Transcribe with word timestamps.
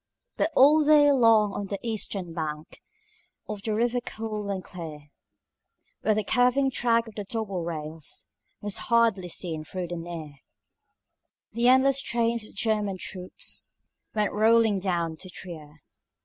But 0.35 0.49
all 0.55 0.83
day 0.83 1.11
long 1.11 1.53
on 1.53 1.67
the 1.67 1.77
eastern 1.83 2.33
bank 2.33 2.81
Of 3.47 3.61
the 3.61 3.75
river 3.75 3.99
cool 4.01 4.49
and 4.49 4.63
clear, 4.63 5.11
Where 6.01 6.15
the 6.15 6.23
curving 6.23 6.71
track 6.71 7.07
of 7.07 7.13
the 7.13 7.23
double 7.23 7.63
rails 7.63 8.31
Was 8.61 8.79
hardly 8.89 9.29
seen 9.29 9.63
though 9.71 9.85
near, 9.89 10.37
The 11.53 11.67
endless 11.67 12.01
trains 12.01 12.43
of 12.47 12.55
German 12.55 12.97
troops 12.97 13.69
Went 14.15 14.33
rolling 14.33 14.79
down 14.79 15.17
to 15.17 15.29
Trier. 15.29 15.83